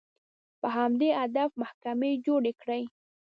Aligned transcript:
په 0.59 0.67
همدې 0.77 1.09
هدف 1.21 1.49
محکمې 1.61 2.11
جوړې 2.25 2.53
کړې 2.61 2.83